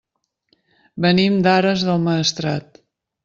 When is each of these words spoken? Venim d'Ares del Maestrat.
Venim 1.05 1.37
d'Ares 1.47 1.85
del 1.91 2.01
Maestrat. 2.09 2.81